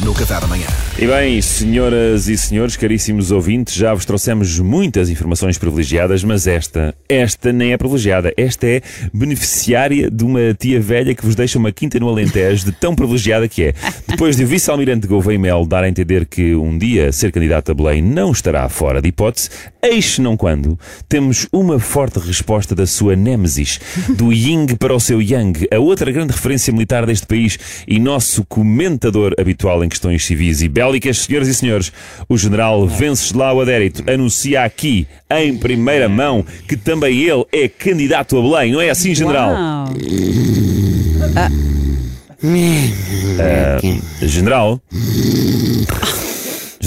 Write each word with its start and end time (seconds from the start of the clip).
no 0.00 0.14
Café 0.14 0.40
da 0.40 0.46
Manhã. 0.46 0.66
E 0.98 1.06
bem, 1.06 1.40
senhoras 1.40 2.28
e 2.28 2.36
senhores, 2.36 2.76
caríssimos 2.76 3.30
ouvintes, 3.30 3.74
já 3.74 3.94
vos 3.94 4.04
trouxemos 4.04 4.58
muitas 4.58 5.08
informações 5.08 5.58
privilegiadas, 5.58 6.24
mas 6.24 6.46
esta, 6.46 6.94
esta 7.08 7.52
nem 7.52 7.72
é 7.72 7.76
privilegiada. 7.76 8.32
Esta 8.36 8.66
é 8.66 8.82
beneficiária 9.12 10.10
de 10.10 10.24
uma 10.24 10.54
tia 10.54 10.80
velha 10.80 11.14
que 11.14 11.24
vos 11.24 11.34
deixa 11.34 11.58
uma 11.58 11.70
quinta 11.70 11.98
no 12.00 12.08
Alentejo 12.08 12.64
de 12.64 12.72
tão 12.72 12.94
privilegiada 12.94 13.48
que 13.48 13.64
é. 13.64 13.74
Depois 14.08 14.36
de 14.36 14.44
o 14.44 14.46
vice-almirante 14.46 15.06
Gouveia 15.06 15.38
Mel 15.38 15.66
dar 15.66 15.84
a 15.84 15.88
entender 15.88 16.26
que 16.26 16.54
um 16.54 16.76
dia 16.76 17.12
ser 17.12 17.30
candidato 17.30 17.70
a 17.70 17.74
Belém 17.74 18.02
não 18.02 18.32
estará 18.32 18.68
fora 18.68 19.00
de 19.00 19.08
hipótese, 19.08 19.50
eis 19.82 20.18
não 20.18 20.36
quando, 20.36 20.78
temos 21.08 21.46
uma 21.52 21.78
forte 21.78 22.18
resposta 22.18 22.74
da 22.74 22.86
sua 22.86 23.14
nêmesis, 23.14 23.78
do 24.16 24.32
Ying 24.32 24.74
para 24.76 24.94
o 24.94 25.00
seu 25.00 25.22
Yang, 25.22 25.68
a 25.72 25.78
outra 25.78 26.10
grande 26.10 26.32
referência 26.32 26.72
militar 26.72 27.06
deste 27.06 27.26
país 27.26 27.58
e 27.86 28.00
nosso 28.00 28.44
comentador 28.46 29.34
habitual 29.38 29.84
em 29.84 29.87
questões 29.88 30.24
civis 30.24 30.62
e 30.62 30.68
bélicas, 30.68 31.18
senhoras 31.18 31.48
e 31.48 31.54
senhores, 31.54 31.92
o 32.28 32.36
general 32.36 32.86
Venceslau 32.86 33.60
Adérito 33.60 34.08
anuncia 34.10 34.64
aqui, 34.64 35.06
em 35.30 35.56
primeira 35.56 36.08
mão, 36.08 36.44
que 36.66 36.76
também 36.76 37.22
ele 37.22 37.44
é 37.52 37.68
candidato 37.68 38.38
a 38.38 38.42
Belém. 38.42 38.72
Não 38.72 38.80
é 38.80 38.90
assim, 38.90 39.14
general? 39.14 39.50
Uau. 39.50 39.88
General? 44.22 44.80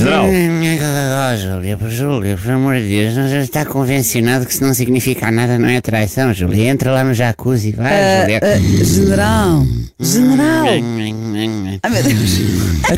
General? 0.01 0.25
Oh, 0.25 1.37
Júlia, 1.37 1.77
por 1.77 1.89
Júlia, 1.89 2.37
por 2.37 2.51
amor 2.51 2.75
de 2.75 2.87
Deus, 2.87 3.15
não 3.15 3.29
já 3.29 3.39
está 3.41 3.65
convencionado 3.65 4.45
que 4.45 4.53
se 4.53 4.61
não 4.61 4.73
significa 4.73 5.29
nada 5.29 5.59
não 5.59 5.67
é 5.69 5.79
traição, 5.79 6.33
Júlia. 6.33 6.69
Entra 6.69 6.91
lá 6.91 7.03
no 7.03 7.13
jacuzzi, 7.13 7.71
vai, 7.71 7.93
Ah, 7.93 8.21
Júlia. 8.21 8.39
ah, 8.41 8.83
general, 8.83 9.65
general. 9.99 10.65
Ai 11.83 11.89
meu 11.91 12.03
Deus. 12.03 12.39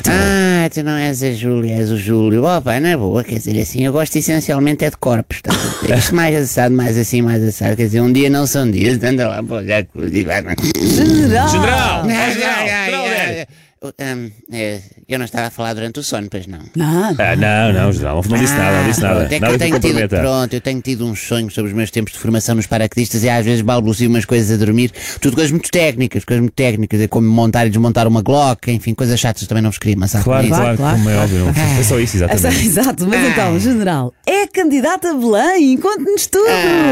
Ah, 0.10 0.70
tu 0.74 0.84
não 0.84 0.94
és 0.98 1.22
a 1.24 1.32
Júlia, 1.34 1.76
és 1.76 1.92
o 1.92 1.98
Júlio. 1.98 2.44
Opa, 2.46 2.80
na 2.80 2.98
boa, 2.98 3.24
quer 3.24 3.36
dizer 3.36 3.60
assim, 3.60 3.84
eu 3.86 3.92
gosto 3.92 4.16
essencialmente 4.18 4.86
é 4.86 4.90
de 4.90 4.98
corpos. 4.98 5.42
Tá? 5.42 5.52
Isto 5.96 6.16
mais 6.16 6.36
assado, 6.36 6.74
mais 6.76 6.98
assim, 6.98 7.22
mais 7.22 7.44
assado. 7.44 7.76
Quer 7.76 7.84
dizer, 7.86 8.02
um 8.02 8.12
dia 8.14 8.30
não 8.30 8.48
são 8.48 8.70
dias, 8.70 9.02
anda 9.04 9.28
lá 9.28 9.44
para 9.44 9.58
o 9.58 9.66
jacuzzi, 9.66 10.24
vai. 10.24 10.42
General. 10.82 11.50
General! 11.50 12.06
Ah, 12.06 12.32
General! 12.32 12.66
ah, 12.70 12.86
General 12.86 13.48
ah, 13.84 13.92
ah, 14.00 14.30
é, 14.52 14.82
eu 15.08 15.18
não 15.20 15.26
estava 15.26 15.48
a 15.48 15.50
falar 15.50 15.74
durante 15.74 16.00
o 16.00 16.04
sono, 16.04 16.28
pois 16.30 16.48
não. 16.48 16.60
Não. 16.76 17.16
Ah, 17.18 17.36
não, 17.36 17.74
não, 17.74 17.92
general, 17.92 18.24
não 18.30 18.38
disse 18.38 18.54
nada, 18.54 18.82
não 18.82 18.90
disse 18.90 19.02
nada. 19.02 19.16
Pronto, 19.20 19.32
é 19.32 19.36
que 19.36 19.40
Nada 19.42 19.54
eu 19.54 19.58
que 19.60 19.80
tenho 19.80 19.80
tido, 20.08 20.10
pronto, 20.10 20.54
eu 20.54 20.62
tenho 20.62 20.82
tido 20.82 21.06
uns 21.06 21.20
sonhos 21.20 21.54
sobre 21.54 21.72
os 21.72 21.76
meus 21.78 21.92
tempos 21.92 22.14
de 22.14 22.20
formação 22.20 22.56
nos 22.56 22.68
paraquedistas 22.68 23.24
e 23.24 23.30
às 23.30 23.46
vezes 23.46 23.62
balbucio 23.62 24.10
umas 24.10 24.26
coisas 24.26 24.52
a 24.52 24.64
dormir, 24.64 24.92
tudo 25.20 25.36
coisas 25.36 25.52
muito 25.52 25.70
técnicas, 25.70 26.24
coisas 26.24 26.42
muito 26.42 26.54
técnicas, 26.56 27.02
é 27.02 27.08
como 27.08 27.28
montar 27.28 27.66
e 27.68 27.70
desmontar 27.70 28.08
uma 28.08 28.22
Glock, 28.22 28.72
enfim, 28.72 28.94
coisas 28.94 29.20
chatas 29.20 29.46
também 29.48 29.62
não 29.62 29.70
vos 29.70 29.78
queria, 29.80 29.98
mas 29.98 30.12
sabe 30.12 30.24
Claro, 30.24 30.48
claro, 30.48 30.78
Claro, 30.78 30.98
como 30.98 31.10
é 31.10 31.18
óbvio. 31.18 31.40
não- 31.40 31.50
É 31.80 31.84
só 31.84 32.00
isso, 32.00 32.18
exatamente. 32.18 32.66
Exato, 32.66 33.08
mas 33.08 33.32
então, 33.32 33.60
general, 33.60 34.14
é 34.26 34.48
candidata 34.48 35.10
a 35.12 35.14
Belém, 35.14 35.78
conte-nos 35.78 36.28
tudo. 36.28 36.46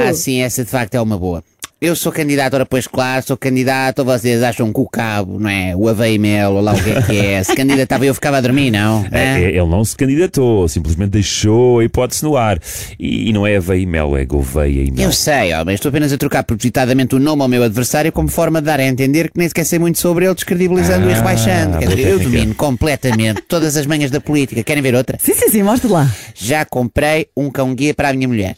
Ah, 0.08 0.14
sim, 0.14 0.42
essa 0.42 0.64
de 0.64 0.69
facto 0.69 0.95
é 0.95 1.02
uma 1.02 1.17
boa. 1.17 1.44
Eu 1.84 1.96
sou 1.96 2.12
candidato, 2.12 2.53
ora 2.53 2.64
pois 2.64 2.86
claro, 2.86 3.25
sou 3.25 3.36
candidato, 3.36 4.06
vocês 4.06 4.44
acham 4.44 4.72
que 4.72 4.80
o 4.80 4.88
cabo, 4.88 5.40
não 5.40 5.50
é? 5.50 5.75
O 5.75 5.90
Aveia 5.90 6.19
Mel, 6.19 6.52
ou 6.52 6.62
lá 6.62 6.74
o 6.74 6.84
que 6.84 6.92
é 6.92 7.02
que 7.02 7.18
é, 7.18 7.44
se 7.44 7.56
candidatava 7.56 8.06
eu 8.06 8.14
ficava 8.14 8.38
a 8.38 8.42
dormir, 8.42 8.69
não? 8.69 9.03
É, 9.12 9.42
é, 9.42 9.47
ele 9.50 9.66
não 9.66 9.84
se 9.84 9.97
candidatou, 9.97 10.68
simplesmente 10.68 11.09
deixou 11.09 11.80
a 11.80 11.84
hipótese 11.84 12.24
no 12.24 12.38
ar. 12.38 12.59
E, 13.00 13.30
e 13.30 13.34
não 13.34 13.47
é 13.47 13.56
Aveia 13.58 13.81
e 13.81 13.88
Mel, 13.88 14.16
é 14.16 14.24
Gouveia 14.24 14.84
e 14.84 14.91
Mel. 14.91 15.06
Eu 15.06 15.12
sei, 15.12 15.53
ó, 15.53 15.66
mas 15.66 15.75
estou 15.75 15.90
apenas 15.90 16.14
a 16.14 16.20
trocar 16.20 16.44
propositadamente 16.44 17.16
o 17.16 17.20
nome 17.20 17.41
ao 17.41 17.47
meu 17.47 17.64
adversário 17.64 18.12
como 18.12 18.28
forma 18.28 18.62
de 18.62 18.68
dar 18.68 18.80
a 18.80 18.86
entender 18.86 19.31
que 19.31 19.40
nem 19.40 19.47
sequer 19.47 19.66
sei 19.66 19.80
muito 19.80 19.97
sobre 19.97 20.25
ele, 20.25 20.36
descredibilizando 20.36 21.09
e 21.09 21.14
Ah, 21.14 21.16
rebaixando. 21.16 21.80
Quer 21.80 21.88
dizer, 21.90 22.08
eu 22.09 22.20
domino 22.20 22.53
completamente 22.53 23.41
todas 23.47 23.75
as 23.75 23.88
manhas 23.88 24.12
da 24.12 24.22
política. 24.22 24.62
Querem 24.62 24.84
ver 24.84 24.94
outra? 24.94 25.18
Sim, 25.20 25.34
sim, 25.34 25.50
sim, 25.50 25.64
mostra 25.64 25.90
lá. 25.90 26.16
Já 26.36 26.64
comprei 26.64 27.28
um 27.36 27.50
cão-guia 27.50 27.96
para 27.96 28.09
a 28.09 28.14
minha 28.14 28.28
mulher. 28.28 28.56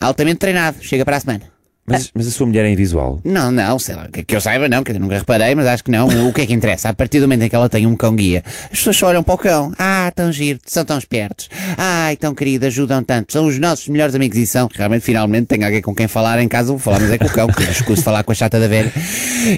Altamente 0.00 0.38
treinado, 0.38 0.78
chega 0.80 1.04
para 1.04 1.18
a 1.18 1.20
semana. 1.20 1.52
Mas, 1.86 2.10
mas 2.14 2.28
a 2.28 2.30
sua 2.30 2.46
mulher 2.46 2.64
é 2.64 2.70
invisual. 2.70 3.20
Não, 3.24 3.50
não, 3.50 3.78
sei 3.78 3.96
lá, 3.96 4.08
que, 4.08 4.22
que 4.22 4.36
eu 4.36 4.40
saiba 4.40 4.68
não, 4.68 4.84
quer 4.84 4.92
dizer, 4.92 5.00
nunca 5.00 5.18
reparei, 5.18 5.54
mas 5.54 5.66
acho 5.66 5.82
que 5.82 5.90
não. 5.90 6.28
O 6.28 6.32
que 6.32 6.42
é 6.42 6.46
que 6.46 6.52
interessa? 6.52 6.88
A 6.88 6.94
partir 6.94 7.18
do 7.18 7.22
momento 7.22 7.42
em 7.42 7.48
que 7.48 7.56
ela 7.56 7.68
tem 7.68 7.86
um 7.86 7.96
cão-guia, 7.96 8.44
as 8.64 8.78
pessoas 8.78 8.96
só 8.96 9.08
olham 9.08 9.22
para 9.22 9.34
o 9.34 9.38
cão. 9.38 9.72
Ah, 9.78 10.12
tão 10.14 10.30
giro, 10.30 10.60
são 10.64 10.84
tão 10.84 10.96
espertos. 10.96 11.48
Ai, 11.76 12.16
tão 12.16 12.34
querido, 12.34 12.66
ajudam 12.66 13.02
tanto. 13.02 13.32
São 13.32 13.46
os 13.46 13.58
nossos 13.58 13.88
melhores 13.88 14.14
amigos 14.14 14.38
e 14.38 14.46
são. 14.46 14.68
Realmente, 14.72 15.02
finalmente, 15.02 15.46
tenho 15.46 15.64
alguém 15.64 15.82
com 15.82 15.94
quem 15.94 16.06
falar 16.06 16.40
em 16.40 16.48
casa, 16.48 16.68
vou 16.68 16.78
falar, 16.78 17.00
mas 17.00 17.10
é 17.10 17.18
com 17.18 17.26
o 17.26 17.30
cão, 17.30 17.46
porque 17.48 17.64
eu 17.64 17.70
escuso 17.70 18.02
falar 18.02 18.22
com 18.22 18.30
a 18.30 18.34
chata 18.34 18.60
da 18.60 18.68
velha. 18.68 18.92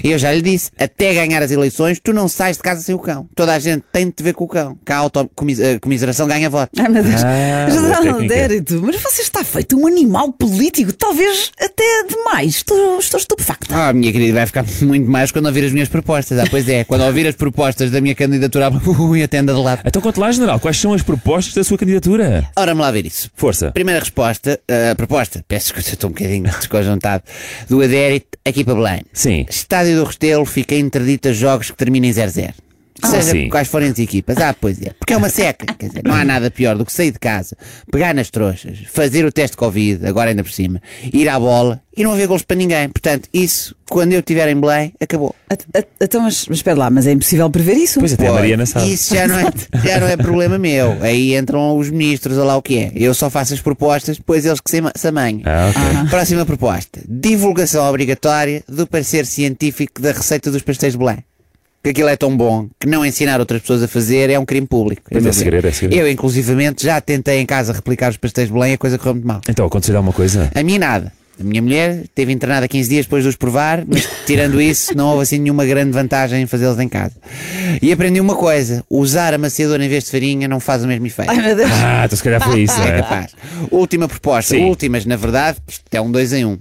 E 0.03 0.09
eu 0.09 0.17
já 0.17 0.33
lhe 0.33 0.41
disse, 0.41 0.71
até 0.79 1.13
ganhar 1.13 1.43
as 1.43 1.51
eleições, 1.51 1.99
tu 1.99 2.11
não 2.11 2.27
sais 2.27 2.57
de 2.57 2.63
casa 2.63 2.81
sem 2.81 2.95
o 2.95 2.99
cão. 2.99 3.27
Toda 3.35 3.53
a 3.53 3.59
gente 3.59 3.83
tem 3.91 4.07
de 4.07 4.13
te 4.13 4.23
ver 4.23 4.33
com 4.33 4.45
o 4.45 4.47
cão. 4.47 4.75
Que 4.83 4.91
a 4.91 4.97
autocomiseração 4.97 6.27
ganha 6.27 6.49
votos. 6.49 6.79
Ai 6.79 6.89
meu 6.89 7.03
Deus. 7.03 7.23
Ah, 7.23 7.69
general 7.69 8.03
mas 8.81 9.01
você 9.01 9.21
está 9.21 9.43
feito 9.43 9.77
um 9.77 9.87
animal 9.87 10.31
político, 10.31 10.91
talvez 10.93 11.51
até 11.59 11.83
demais. 12.15 12.55
Estou, 12.55 12.99
estou 12.99 13.19
estupefacta. 13.19 13.75
Ah, 13.75 13.93
minha 13.93 14.11
querida, 14.11 14.33
vai 14.33 14.45
ficar 14.45 14.65
muito 14.81 15.09
mais 15.09 15.31
quando 15.31 15.45
ouvir 15.45 15.65
as 15.65 15.71
minhas 15.71 15.89
propostas. 15.89 16.39
Ah, 16.39 16.45
pois 16.49 16.67
é, 16.67 16.83
quando 16.83 17.01
ouvir 17.01 17.27
as 17.27 17.35
propostas 17.35 17.91
da 17.91 18.01
minha 18.01 18.15
candidatura, 18.15 18.69
ui, 18.99 19.23
até 19.23 19.39
anda 19.39 19.53
de 19.53 19.59
lado. 19.59 19.81
Então 19.85 20.01
conte 20.01 20.19
lá, 20.19 20.31
general, 20.31 20.59
quais 20.59 20.77
são 20.77 20.93
as 20.93 21.01
propostas 21.01 21.53
da 21.53 21.63
sua 21.63 21.77
candidatura? 21.77 22.49
Ora, 22.55 22.71
vamos 22.71 22.85
lá 22.85 22.91
ver 22.91 23.05
isso. 23.05 23.29
Força. 23.35 23.71
Primeira 23.71 23.99
resposta, 23.99 24.59
a 24.91 24.95
proposta, 24.95 25.43
peço 25.47 25.73
desculpa, 25.73 25.89
estou 25.89 26.09
um 26.09 26.13
bocadinho 26.13 26.43
desconjuntado, 26.59 27.23
do 27.69 27.81
Adérito 27.81 28.37
aqui 28.45 28.63
para 28.63 28.75
Belém. 28.75 29.01
Sim. 29.13 29.45
Estádio 29.49 29.97
do 29.97 30.03
Restelo 30.03 30.45
fica 30.45 30.75
interdito 30.75 31.29
a 31.29 31.33
jogos 31.33 31.71
que 31.71 31.77
terminem 31.77 32.11
0-0. 32.11 32.53
Ah, 33.01 33.07
Seja 33.07 33.31
sim. 33.31 33.49
quais 33.49 33.67
forem 33.67 33.89
as 33.89 33.99
equipas. 33.99 34.37
Ah, 34.37 34.55
pois 34.59 34.81
é. 34.81 34.91
Porque 34.97 35.13
é 35.13 35.17
uma 35.17 35.29
seca. 35.29 35.65
Quer 35.77 35.87
dizer, 35.87 36.01
não 36.05 36.13
há 36.15 36.23
nada 36.23 36.49
pior 36.49 36.77
do 36.77 36.85
que 36.85 36.93
sair 36.93 37.11
de 37.11 37.19
casa, 37.19 37.57
pegar 37.91 38.13
nas 38.13 38.29
trouxas, 38.29 38.79
fazer 38.87 39.25
o 39.25 39.31
teste 39.31 39.51
de 39.51 39.57
Covid, 39.57 40.05
agora 40.07 40.29
ainda 40.29 40.43
por 40.43 40.51
cima, 40.51 40.81
ir 41.11 41.27
à 41.27 41.37
bola 41.39 41.81
e 41.95 42.03
não 42.03 42.13
haver 42.13 42.27
gols 42.27 42.43
para 42.43 42.55
ninguém. 42.55 42.87
Portanto, 42.89 43.27
isso, 43.33 43.75
quando 43.89 44.13
eu 44.13 44.19
estiver 44.19 44.47
em 44.49 44.59
Belém, 44.59 44.93
acabou. 44.99 45.35
Então, 46.01 46.21
mas, 46.21 46.45
mas 46.47 46.57
espera 46.59 46.77
lá, 46.77 46.89
mas 46.89 47.05
é 47.05 47.11
impossível 47.11 47.49
prever 47.49 47.73
isso? 47.75 47.99
Pois 47.99 48.13
até 48.13 48.23
a 48.27 48.29
Pois, 48.29 48.39
Mariana 48.39 48.65
sabe. 48.65 48.91
Isso 48.93 49.13
já 49.13 49.27
não, 49.27 49.39
é, 49.39 49.45
já 49.85 49.99
não 49.99 50.07
é 50.07 50.15
problema 50.17 50.57
meu. 50.57 50.97
Aí 51.01 51.35
entram 51.35 51.77
os 51.77 51.89
ministros, 51.89 52.37
ou 52.37 52.45
lá 52.45 52.55
o 52.55 52.61
que 52.61 52.77
é. 52.77 52.91
Eu 52.95 53.13
só 53.13 53.29
faço 53.29 53.53
as 53.53 53.61
propostas, 53.61 54.17
depois 54.17 54.45
eles 54.45 54.59
que 54.61 54.69
se 54.71 54.79
ama- 54.79 54.93
se 54.95 55.07
amanham. 55.07 55.41
Ah, 55.45 55.69
ok. 55.69 56.09
Próxima 56.09 56.45
proposta: 56.45 57.01
divulgação 57.07 57.85
obrigatória 57.87 58.63
do 58.67 58.87
parecer 58.87 59.25
científico 59.25 60.01
da 60.01 60.11
receita 60.13 60.49
dos 60.49 60.61
pastéis 60.61 60.93
de 60.93 60.99
Belém. 60.99 61.17
Que 61.85 61.91
aquilo 61.91 62.09
é 62.09 62.15
tão 62.15 62.35
bom 62.35 62.67
que 62.79 62.87
não 62.87 63.05
ensinar 63.05 63.39
outras 63.39 63.61
pessoas 63.61 63.83
a 63.83 63.87
fazer 63.87 64.31
é 64.31 64.39
um 64.39 64.43
crime 64.45 64.65
público. 64.65 65.03
Pois 65.07 65.23
é, 65.23 65.31
segredo, 65.31 65.67
é 65.67 65.71
segredo. 65.71 65.99
Eu, 66.01 66.09
inclusivamente, 66.09 66.83
já 66.83 66.99
tentei 66.99 67.39
em 67.39 67.45
casa 67.45 67.71
replicar 67.73 68.09
os 68.09 68.17
pastéis 68.17 68.47
de 68.47 68.53
Belém 68.55 68.71
e 68.71 68.73
a 68.73 68.77
coisa 68.79 68.97
correu 68.97 69.13
muito 69.13 69.27
mal. 69.27 69.39
Então, 69.47 69.63
aconteceu 69.67 69.95
alguma 69.95 70.11
coisa? 70.11 70.49
A 70.55 70.63
mim 70.63 70.79
nada. 70.79 71.13
A 71.39 71.43
minha 71.43 71.61
mulher 71.61 72.01
esteve 72.05 72.31
internada 72.33 72.67
15 72.67 72.89
dias 72.89 73.05
depois 73.05 73.21
de 73.21 73.29
os 73.29 73.35
provar, 73.35 73.83
mas 73.85 74.07
tirando 74.25 74.59
isso, 74.59 74.97
não 74.97 75.09
houve 75.09 75.21
assim 75.23 75.37
nenhuma 75.37 75.63
grande 75.63 75.91
vantagem 75.91 76.41
em 76.41 76.47
fazê-los 76.47 76.79
em 76.79 76.89
casa. 76.89 77.13
E 77.79 77.91
aprendi 77.91 78.19
uma 78.19 78.35
coisa: 78.35 78.83
usar 78.89 79.35
amaciador 79.35 79.79
em 79.79 79.87
vez 79.87 80.05
de 80.05 80.09
farinha 80.11 80.47
não 80.47 80.59
faz 80.59 80.83
o 80.83 80.87
mesmo 80.87 81.05
efeito. 81.05 81.29
Ai 81.29 81.37
meu 81.39 81.55
Deus. 81.55 81.69
Ah, 81.71 82.01
então 82.05 82.17
se 82.17 82.23
calhar 82.23 82.41
foi 82.41 82.61
isso, 82.61 82.81
É 82.81 82.87
é? 82.87 82.97
capaz. 83.01 83.31
Última 83.69 84.07
proposta, 84.07 84.55
Sim. 84.55 84.63
últimas, 84.63 85.05
na 85.05 85.17
verdade, 85.17 85.59
isto 85.67 85.83
é 85.91 86.01
um 86.01 86.09
dois 86.11 86.33
em 86.33 86.45
um. 86.45 86.57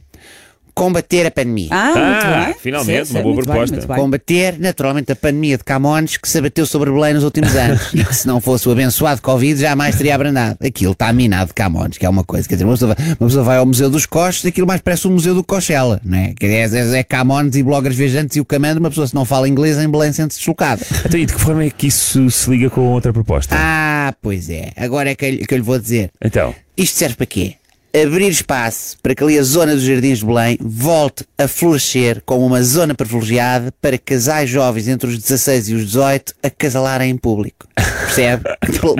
Combater 0.75 1.26
a 1.26 1.31
pandemia. 1.31 1.69
Ah, 1.71 1.93
Ah, 1.94 2.09
muito 2.41 2.47
bem. 2.47 2.55
finalmente, 2.61 3.06
Sim, 3.06 3.15
uma 3.15 3.23
boa 3.23 3.37
proposta. 3.37 3.76
bem. 3.87 3.97
Combater, 3.97 4.59
naturalmente, 4.59 5.12
a 5.12 5.17
pandemia 5.17 5.56
de 5.56 5.62
Camões 5.65 6.17
que 6.17 6.29
se 6.29 6.38
abateu 6.38 6.67
sobre 6.67 6.91
Belém 6.91 7.15
nos 7.15 7.23
últimos 7.23 7.55
anos 7.55 7.81
e 7.94 8.03
que, 8.05 8.15
se 8.15 8.26
não 8.26 8.41
fosse 8.41 8.69
o 8.69 8.73
abençoado 8.73 9.23
Covid, 9.23 9.61
jamais 9.61 9.94
teria 9.97 10.15
abrandado. 10.17 10.56
Aquilo 10.65 10.93
está 10.93 11.12
minado 11.12 11.49
de 11.49 11.55
Camões, 11.55 11.97
que 11.97 12.05
é 12.05 12.09
uma 12.09 12.25
coisa. 12.25 12.49
Quer 12.49 12.56
dizer, 12.56 12.65
uma 12.65 12.73
pessoa, 12.75 12.94
vai, 12.94 13.06
uma 13.21 13.29
pessoa 13.29 13.44
vai 13.44 13.56
ao 13.59 13.67
Museu 13.67 13.88
dos 13.88 14.05
Coches, 14.05 14.44
aquilo 14.44 14.67
mais 14.67 14.81
parece 14.81 15.06
o 15.06 15.11
Museu 15.11 15.35
do 15.35 15.44
Cochela, 15.44 16.00
não 16.05 16.19
é? 16.19 16.35
Que 16.38 16.47
é, 16.47 16.62
é, 16.65 16.99
é 16.99 17.03
Camões 17.05 17.55
e 17.55 17.62
bloggers 17.62 17.94
viajantes 17.97 18.37
e 18.37 18.41
o 18.41 18.44
Camando, 18.44 18.81
uma 18.81 18.88
pessoa 18.88 19.06
se 19.06 19.15
não 19.15 19.25
fala 19.25 19.49
inglês 19.49 19.79
em 19.79 19.88
Belém 19.88 20.12
sente-se 20.12 20.41
deslocada. 20.41 20.82
Então, 21.06 21.21
e 21.21 21.25
de 21.26 21.32
que 21.35 21.41
forma 21.41 21.62
é 21.65 21.71
que 21.71 21.87
isso 21.87 22.29
se 22.31 22.50
liga 22.50 22.69
com 22.69 22.81
outra 22.81 23.12
proposta? 23.12 23.55
Ah, 23.56 24.12
pois 24.21 24.50
é. 24.50 24.73
Agora 24.76 25.09
é 25.11 25.15
que, 25.15 25.25
eu- 25.25 25.47
que 25.47 25.55
eu 25.55 25.59
lhe 25.59 25.65
vou 25.65 25.79
dizer. 25.79 26.11
Então, 26.23 26.53
Isto 26.76 26.99
serve 26.99 27.15
para 27.15 27.26
quê? 27.26 27.55
Abrir 27.96 28.29
espaço 28.29 28.96
para 29.00 29.14
que 29.14 29.23
ali 29.23 29.38
a 29.38 29.43
zona 29.44 29.73
dos 29.73 29.85
Jardins 29.85 30.19
de 30.19 30.26
Belém 30.26 30.58
volte 30.61 31.25
a 31.38 31.46
florescer 31.46 32.20
como 32.26 32.44
uma 32.44 32.61
zona 32.61 32.93
privilegiada 32.93 33.73
para 33.81 33.96
casais 33.96 34.50
jovens 34.50 34.88
entre 34.88 35.08
os 35.08 35.17
16 35.17 35.69
e 35.69 35.75
os 35.75 35.87
18 35.87 36.35
acasalarem 36.43 37.11
em 37.11 37.17
público. 37.17 37.69
Percebe? 37.75 38.44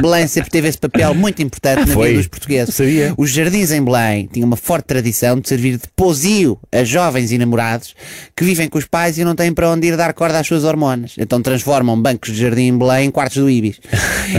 Belém 0.01 0.27
sempre 0.27 0.51
teve 0.51 0.69
esse 0.69 0.79
papel 0.79 1.15
muito 1.15 1.41
importante 1.43 1.81
na 1.81 1.87
Foi. 1.87 2.09
vida 2.09 2.19
dos 2.19 2.27
portugueses. 2.29 2.75
Sabia. 2.75 3.15
Os 3.17 3.31
jardins 3.31 3.71
em 3.71 3.83
Belém 3.85 4.29
tinham 4.33 4.47
uma 4.47 4.57
forte 4.57 4.87
tradição 4.87 5.39
de 5.39 5.49
servir 5.49 5.73
de 5.77 5.85
pousio 5.95 6.59
a 6.73 6.83
jovens 6.83 7.31
e 7.31 7.39
namorados 7.39 7.95
que 8.37 8.45
vivem 8.45 8.69
com 8.69 8.77
os 8.79 8.87
pais 8.87 9.17
e 9.19 9.25
não 9.25 9.35
têm 9.37 9.53
para 9.53 9.71
onde 9.71 9.87
ir 9.87 9.97
dar 9.97 10.13
corda 10.15 10.39
às 10.41 10.47
suas 10.47 10.65
hormonas. 10.65 11.15
Então 11.19 11.41
transformam 11.41 12.01
bancos 12.01 12.33
de 12.33 12.41
jardim 12.41 12.63
em 12.69 12.79
Belém 12.79 13.07
em 13.07 13.11
quartos 13.11 13.37
do 13.39 13.49
Ibis. 13.49 13.79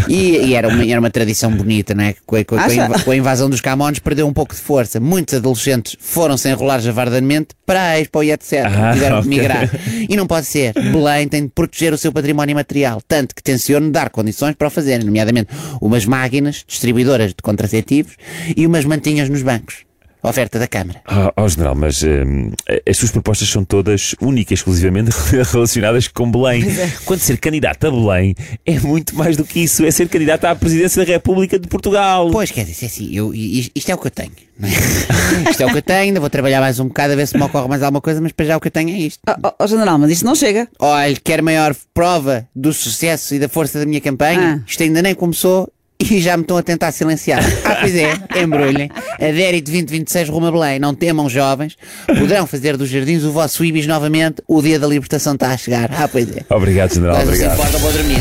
E, 0.10 0.38
e 0.38 0.54
era, 0.56 0.68
uma, 0.68 0.86
era 0.86 1.00
uma 1.00 1.10
tradição 1.10 1.52
bonita, 1.52 1.94
não 1.94 2.04
é? 2.04 2.16
Com 2.26 2.36
a, 2.36 2.44
com 2.44 2.56
a- 2.56 2.64
com 2.66 2.94
a 2.94 3.00
com 3.00 3.14
invasão 3.14 3.50
dos 3.50 3.62
Camões 3.62 4.00
perdeu 4.00 4.28
um 4.28 4.34
pouco 4.34 4.54
de 4.54 4.60
força. 4.62 5.00
Muitos 5.00 5.36
adolescentes 5.36 5.96
foram-se 6.00 6.50
enrolar 6.50 6.82
javardamente 6.82 7.50
para 7.66 7.82
a 7.92 8.00
Expo 8.00 8.24
e 8.24 8.32
etc. 8.32 8.66
Ah, 8.66 8.94
Tiveram 8.94 9.22
que 9.22 9.28
ok. 9.28 9.38
migrar. 9.38 9.70
E 10.10 10.16
não 10.18 10.28
pode 10.28 10.46
ser. 10.48 10.74
Belém 10.74 11.28
tem 11.28 11.44
de 11.44 11.50
proteger 11.50 11.94
o 11.94 11.98
seu 11.98 12.12
património 12.12 12.56
material, 12.56 13.02
tanto 13.08 13.34
que 13.34 13.42
tenciona 13.42 13.90
dar 13.90 14.10
condições 14.26 14.56
para 14.56 14.68
o 14.68 14.72
fazerem, 14.72 15.06
nomeadamente 15.06 15.50
umas 15.80 16.06
máquinas 16.06 16.66
distribuidoras 16.68 17.30
de 17.30 17.42
contraceptivos 17.44 18.16
e 18.58 18.66
umas 18.66 18.84
mantinhas 18.84 19.30
nos 19.30 19.44
bancos. 19.44 19.85
Oferta 20.28 20.60
da 20.60 20.68
Câmara. 20.68 21.02
Ó 21.08 21.32
ó, 21.38 21.48
General, 21.48 21.76
mas 21.76 22.02
hum, 22.04 22.52
as 22.88 22.98
suas 22.98 23.12
propostas 23.12 23.50
são 23.50 23.64
todas 23.64 24.16
únicas, 24.22 24.60
exclusivamente 24.60 25.12
relacionadas 25.52 26.08
com 26.08 26.30
Belém. 26.32 26.64
Quando 27.06 27.20
ser 27.20 27.38
candidato 27.38 27.88
a 27.88 27.92
Belém 27.92 28.36
é 28.66 28.80
muito 28.80 29.16
mais 29.16 29.38
do 29.38 29.44
que 29.44 29.60
isso, 29.62 29.86
é 29.86 29.92
ser 29.92 30.08
candidato 30.10 30.46
à 30.46 30.56
presidência 30.56 31.04
da 31.04 31.12
República 31.12 31.60
de 31.60 31.68
Portugal. 31.68 32.30
Pois, 32.32 32.52
quer 32.52 32.66
dizer, 32.66 32.86
é 32.86 32.88
assim, 32.88 33.10
eu, 33.14 33.34
isto 33.34 33.90
é 33.90 33.96
o 33.96 33.98
que 33.98 34.08
eu 34.08 34.12
tenho. 34.12 34.32
não 34.60 34.70
é? 34.70 34.72
isto 35.50 35.62
é 35.62 35.66
o 35.66 35.72
que 35.72 35.78
eu 35.78 35.82
tenho, 35.82 36.00
ainda 36.02 36.20
vou 36.20 36.30
trabalhar 36.30 36.62
mais 36.62 36.80
um 36.80 36.88
bocado 36.88 37.14
a 37.14 37.16
ver 37.16 37.28
se 37.28 37.38
me 37.38 37.44
ocorre 37.44 37.68
mais 37.68 37.82
alguma 37.82 38.02
coisa, 38.02 38.22
mas 38.22 38.32
para 38.32 38.46
já 38.46 38.58
o 38.58 38.60
que 38.60 38.68
eu 38.68 38.72
tenho 38.72 38.90
é 38.90 38.98
isto. 39.00 39.20
Ó 39.28 39.56
ó, 39.60 39.68
general, 39.68 39.98
mas 39.98 40.12
isto 40.12 40.26
não 40.26 40.36
chega. 40.36 40.68
Olha, 40.80 41.16
quer 41.24 41.42
maior 41.42 41.76
prova 41.94 42.48
do 42.56 42.74
sucesso 42.74 43.36
e 43.36 43.40
da 43.40 43.50
força 43.50 43.80
da 43.80 43.86
minha 43.86 44.02
campanha? 44.02 44.62
Ah. 44.62 44.64
Isto 44.68 44.84
ainda 44.84 45.02
nem 45.02 45.16
começou 45.16 45.72
e 46.00 46.22
já 46.22 46.36
me 46.38 46.44
estão 46.44 46.58
a 46.58 46.64
tentar 46.64 46.92
silenciar. 46.92 47.42
Ah, 47.64 47.76
pois 47.80 47.96
é, 47.96 48.14
embrulhem. 48.42 48.90
Adérito 49.14 49.72
2026 49.72 50.30
rumo 50.30 50.48
a 50.48 50.52
Belém. 50.52 50.80
Não 50.80 50.94
temam, 50.94 51.30
jovens. 51.30 51.76
Poderão 52.06 52.46
fazer 52.46 52.76
dos 52.78 52.90
jardins 52.90 53.24
o 53.24 53.32
vosso 53.32 53.64
Ibis 53.64 53.88
novamente. 53.88 54.42
O 54.48 54.62
dia 54.62 54.78
da 54.80 54.88
libertação 54.88 55.34
está 55.34 55.50
a 55.52 55.58
chegar. 55.58 55.90
Ah, 55.98 56.08
pois 56.08 56.30
é. 56.36 56.42
Obrigado, 56.50 56.94
General, 56.94 57.16
Mas 57.18 57.28
obrigado. 57.28 57.54
importa, 57.54 57.78
vou 57.78 57.92
dormir. 57.94 58.18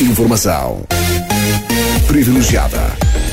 Informação 0.00 0.86
privilegiada 2.06 2.78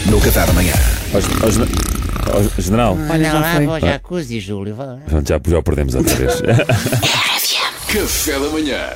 no 0.07 0.19
Café 0.19 0.45
da 0.45 0.53
Manhã. 0.53 0.73
Ó, 1.13 1.19
gen- 1.21 1.29
ó, 1.43 1.49
gen- 1.49 2.57
ó, 2.57 2.61
General, 2.61 2.97
Olha 3.09 3.23
já 3.23 3.33
lá, 3.39 3.55
foi. 3.55 3.65
vou 3.65 3.79
jacuzzi, 3.79 4.39
Júlio. 4.39 4.75
vá 4.75 4.97
já, 5.25 5.39
já 5.49 5.61
perdemos 5.63 5.95
outra 5.95 6.13
vez. 6.15 6.41
Café 7.87 8.33
da 8.33 8.49
Manhã. 8.49 8.89